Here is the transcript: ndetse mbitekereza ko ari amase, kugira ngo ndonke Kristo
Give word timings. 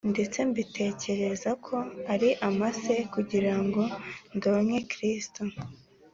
ndetse 0.11 0.37
mbitekereza 0.49 1.51
ko 1.65 1.75
ari 2.13 2.29
amase, 2.47 2.93
kugira 3.13 3.53
ngo 3.63 3.81
ndonke 4.35 4.79
Kristo 4.91 5.41